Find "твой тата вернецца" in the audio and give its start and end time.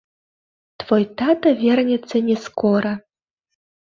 0.83-2.17